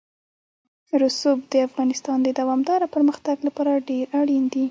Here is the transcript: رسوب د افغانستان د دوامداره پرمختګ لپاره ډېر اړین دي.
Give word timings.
رسوب 1.03 1.39
د 1.51 1.55
افغانستان 1.67 2.17
د 2.23 2.29
دوامداره 2.39 2.87
پرمختګ 2.95 3.37
لپاره 3.47 3.71
ډېر 3.89 4.05
اړین 4.19 4.43
دي. 4.53 4.59